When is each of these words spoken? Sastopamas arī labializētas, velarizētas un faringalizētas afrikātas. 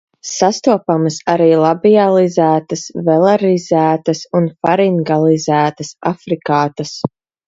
Sastopamas 0.27 1.17
arī 1.33 1.49
labializētas, 1.63 2.85
velarizētas 3.09 4.23
un 4.39 4.47
faringalizētas 4.67 5.93
afrikātas. 6.13 6.95